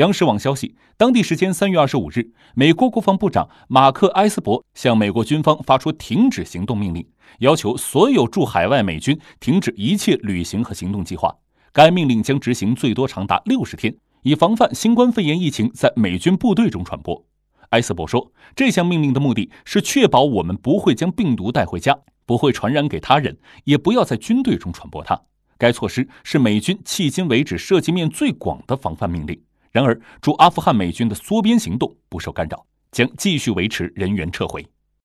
[0.00, 7.06] 央视网消息，当地时间三月二十五日，美国国防部长马克·埃斯珀向美国军方发出停止行动命令，
[7.40, 11.36] 要求所有驻海外美军停止一切旅行和行动计划。
[11.70, 17.22] 该命令将执行最多长达六十天，以防范新冠肺炎疫情在美军部队中传播。
[17.68, 21.94] 埃斯珀说，这项命令的目的是确保我们不会将病毒带回家，
[22.24, 25.20] 不会传染给他人，也不要在军队中传播它。
[25.58, 29.38] 该措施是美军迄今为止涉及面最广的防范命令。
[29.70, 34.66] 然而，驻阿富汗美军的缩编行动不受干扰，将继续维持人员撤回。